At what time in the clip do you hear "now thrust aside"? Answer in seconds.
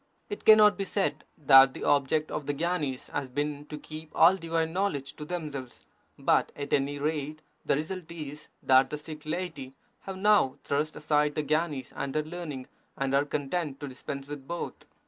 10.17-11.35